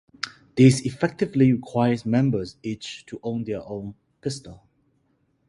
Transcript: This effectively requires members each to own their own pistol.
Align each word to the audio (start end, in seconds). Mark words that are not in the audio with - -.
This 0.55 0.81
effectively 0.83 1.53
requires 1.53 2.07
members 2.07 2.55
each 2.63 3.05
to 3.05 3.19
own 3.21 3.43
their 3.43 3.61
own 3.63 3.93
pistol. 4.19 4.63